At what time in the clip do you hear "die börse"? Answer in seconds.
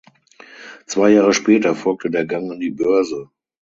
2.59-3.29